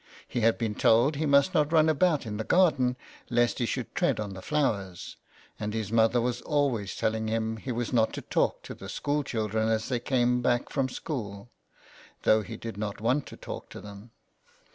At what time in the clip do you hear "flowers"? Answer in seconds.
4.41-5.15